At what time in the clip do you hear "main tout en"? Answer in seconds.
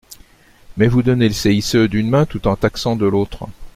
2.09-2.55